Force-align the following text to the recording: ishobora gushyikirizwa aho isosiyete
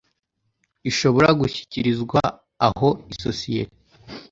ishobora 0.89 1.29
gushyikirizwa 1.39 2.19
aho 2.67 2.89
isosiyete 3.13 3.75